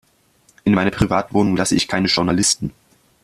In 0.63 0.73
meine 0.73 0.89
Privatwohnung 0.89 1.55
lasse 1.55 1.75
ich 1.75 1.87
keine 1.87 2.07
Journalisten. 2.07 2.73